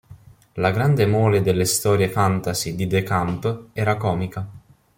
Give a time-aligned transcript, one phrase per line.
[0.53, 4.47] La grande mole delle storie fantasy di de Camp era comica.